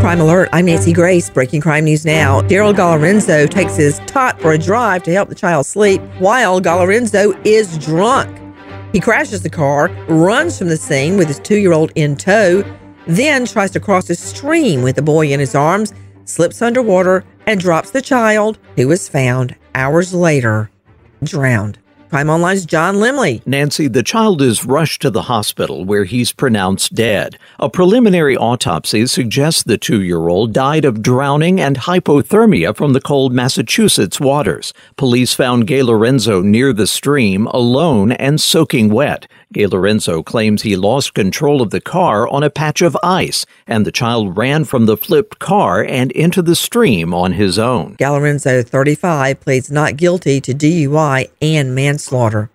[0.00, 1.28] Crime Alert, I'm Nancy Grace.
[1.28, 2.40] Breaking crime news now.
[2.42, 7.38] Daryl Galarenzo takes his tot for a drive to help the child sleep while Galarenzo
[7.44, 8.40] is drunk.
[8.92, 12.62] He crashes the car, runs from the scene with his two year old in tow,
[13.08, 15.92] then tries to cross a stream with the boy in his arms,
[16.26, 20.70] slips underwater, and drops the child, who was found hours later
[21.24, 21.78] drowned.
[22.10, 23.46] Crime Online's John Limley.
[23.46, 27.38] Nancy, the child is rushed to the hospital where he's pronounced dead.
[27.58, 33.02] A preliminary autopsy suggests the two year old died of drowning and hypothermia from the
[33.02, 34.72] cold Massachusetts waters.
[34.96, 39.26] Police found Galarenzo near the stream, alone and soaking wet.
[39.56, 43.92] Lorenzo claims he lost control of the car on a patch of ice, and the
[43.92, 47.96] child ran from the flipped car and into the stream on his own.
[47.96, 52.50] Galarenzo, 35, pleads not guilty to DUI and manslaughter.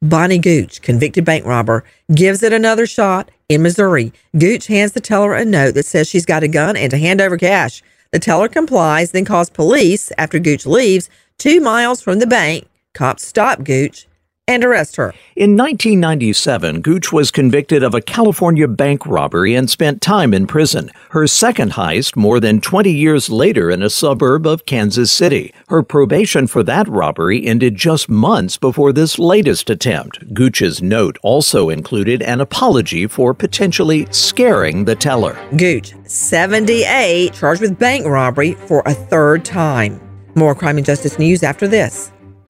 [0.00, 1.82] Bonnie Gooch, convicted bank robber,
[2.14, 4.12] gives it another shot in Missouri.
[4.38, 7.20] Gooch hands the teller a note that says she's got a gun and to hand
[7.20, 7.82] over cash.
[8.12, 12.68] The teller complies, then calls police after Gooch leaves two miles from the bank.
[12.94, 14.06] Cops stop Gooch
[14.48, 15.14] and arrest her.
[15.36, 20.90] In 1997, Gooch was convicted of a California bank robbery and spent time in prison.
[21.10, 25.54] Her second heist more than 20 years later in a suburb of Kansas City.
[25.68, 30.34] Her probation for that robbery ended just months before this latest attempt.
[30.34, 35.38] Gooch's note also included an apology for potentially scaring the teller.
[35.56, 40.00] Gooch, 78, charged with bank robbery for a third time.
[40.34, 42.12] More crime and justice news after this.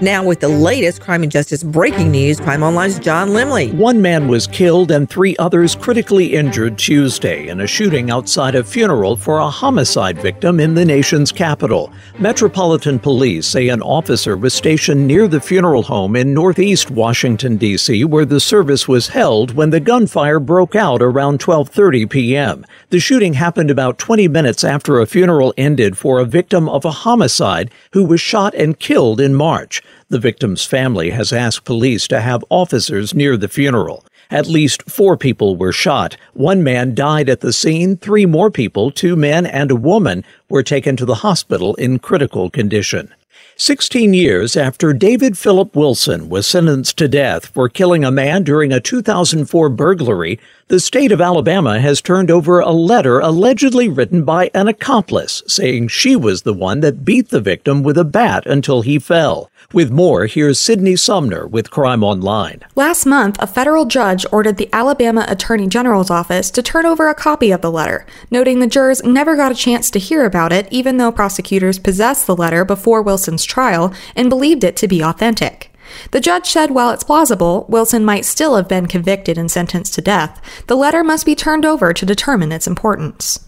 [0.00, 3.72] Now, with the latest crime and justice breaking news, Crime Online's John Limley.
[3.72, 8.64] One man was killed and three others critically injured Tuesday in a shooting outside a
[8.64, 11.92] funeral for a homicide victim in the nation's capital.
[12.18, 18.04] Metropolitan Police say an officer was stationed near the funeral home in northeast Washington, D.C.,
[18.04, 22.66] where the service was held when the gunfire broke out around 12:30 p.m.
[22.90, 26.90] The shooting happened about 20 minutes after a funeral ended for a victim of a
[26.90, 29.82] homicide who was shot and killed in March.
[30.08, 34.04] The victim's family has asked police to have officers near the funeral.
[34.30, 36.16] At least four people were shot.
[36.32, 37.96] One man died at the scene.
[37.96, 42.50] Three more people, two men and a woman, were taken to the hospital in critical
[42.50, 43.12] condition.
[43.56, 48.72] 16 years after David Philip Wilson was sentenced to death for killing a man during
[48.72, 54.50] a 2004 burglary, the state of Alabama has turned over a letter allegedly written by
[54.54, 58.82] an accomplice saying she was the one that beat the victim with a bat until
[58.82, 59.48] he fell.
[59.74, 62.60] With more, here's Sydney Sumner with Crime Online.
[62.76, 67.14] Last month, a federal judge ordered the Alabama Attorney General's office to turn over a
[67.14, 70.68] copy of the letter, noting the jurors never got a chance to hear about it
[70.70, 75.72] even though prosecutors possessed the letter before Wilson's trial and believed it to be authentic.
[76.12, 80.00] The judge said while it's plausible Wilson might still have been convicted and sentenced to
[80.00, 83.40] death, the letter must be turned over to determine its importance.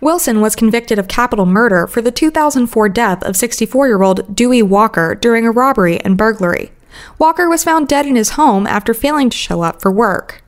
[0.00, 4.62] Wilson was convicted of capital murder for the 2004 death of 64 year old Dewey
[4.62, 6.72] Walker during a robbery and burglary.
[7.18, 10.42] Walker was found dead in his home after failing to show up for work.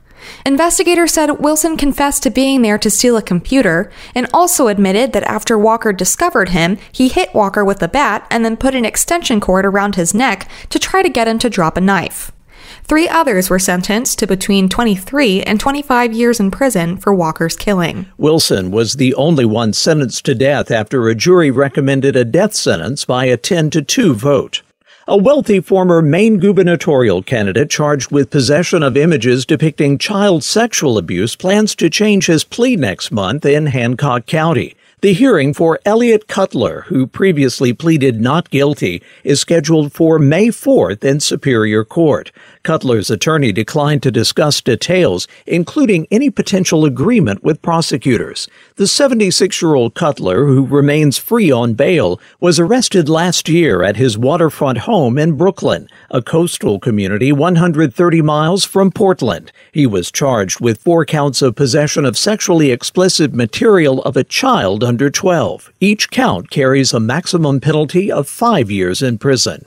[0.45, 5.23] Investigators said Wilson confessed to being there to steal a computer and also admitted that
[5.25, 9.41] after Walker discovered him, he hit Walker with a bat and then put an extension
[9.41, 12.33] cord around his neck to try to get him to drop a knife.
[12.89, 18.07] Three others were sentenced to between 23 and 25 years in prison for Walker's killing.
[18.17, 23.05] Wilson was the only one sentenced to death after a jury recommended a death sentence
[23.05, 24.63] by a 10 to 2 vote.
[25.09, 31.35] A wealthy former Maine gubernatorial candidate charged with possession of images depicting child sexual abuse
[31.35, 34.77] plans to change his plea next month in Hancock County.
[35.03, 41.05] The hearing for Eliot Cutler, who previously pleaded not guilty, is scheduled for May 4th
[41.05, 42.33] in Superior Court.
[42.67, 48.49] Cutler's attorney declined to discuss details, including any potential agreement with prosecutors.
[48.75, 53.95] The 76 year old Cutler, who remains free on bail, was arrested last year at
[53.95, 59.53] his waterfront home in Brooklin, a coastal community 130 miles from Portland.
[59.71, 64.83] He was charged with four counts of possession of sexually explicit material of a child
[64.83, 65.73] under 12.
[65.79, 69.67] Each count carries a maximum penalty of five years in prison.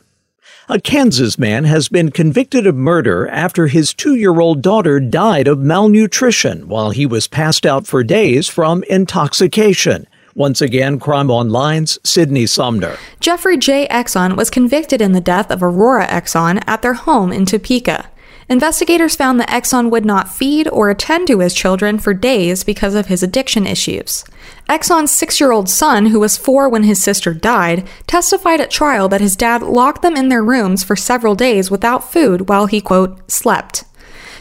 [0.72, 5.48] A Kansas man has been convicted of murder after his two year old daughter died
[5.48, 10.06] of malnutrition while he was passed out for days from intoxication.
[10.36, 12.98] Once again, Crime Online's Sydney Sumner.
[13.20, 13.88] Jeffrey J.
[13.88, 18.08] Exxon was convicted in the death of Aurora Exxon at their home in Topeka.
[18.50, 22.96] Investigators found that Exxon would not feed or attend to his children for days because
[22.96, 24.26] of his addiction issues.
[24.68, 29.08] Exxon's six year old son, who was four when his sister died, testified at trial
[29.08, 32.82] that his dad locked them in their rooms for several days without food while he,
[32.82, 33.84] quote, slept.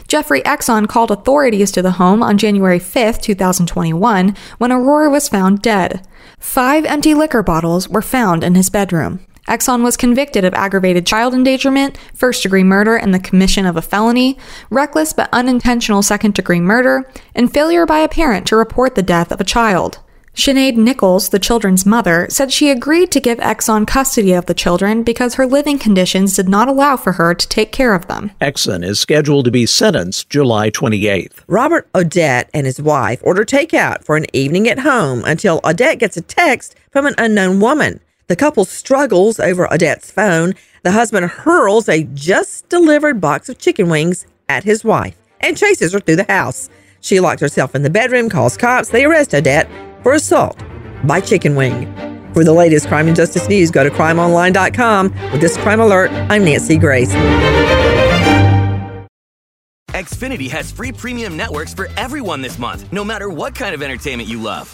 [0.07, 5.61] Jeffrey Exxon called authorities to the home on January 5, 2021, when Aurora was found
[5.61, 6.03] dead.
[6.39, 9.19] Five empty liquor bottles were found in his bedroom.
[9.49, 13.81] Exxon was convicted of aggravated child endangerment, first degree murder and the commission of a
[13.81, 14.37] felony,
[14.69, 19.31] reckless but unintentional second degree murder, and failure by a parent to report the death
[19.31, 19.99] of a child.
[20.35, 25.03] Sinead Nichols, the children's mother, said she agreed to give Exxon custody of the children
[25.03, 28.31] because her living conditions did not allow for her to take care of them.
[28.39, 31.43] Exxon is scheduled to be sentenced July 28th.
[31.47, 36.15] Robert Odette and his wife order takeout for an evening at home until Odette gets
[36.15, 37.99] a text from an unknown woman.
[38.29, 40.53] The couple struggles over Odette's phone.
[40.83, 45.93] The husband hurls a just delivered box of chicken wings at his wife and chases
[45.93, 46.69] her through the house.
[47.01, 48.89] She locks herself in the bedroom, calls cops.
[48.89, 49.67] They arrest Odette
[50.03, 50.61] for assault
[51.05, 51.91] by chicken wing.
[52.35, 55.31] For the latest crime and justice news, go to crimeonline.com.
[55.31, 57.11] With this crime alert, I'm Nancy Grace.
[59.89, 64.29] Xfinity has free premium networks for everyone this month, no matter what kind of entertainment
[64.29, 64.73] you love.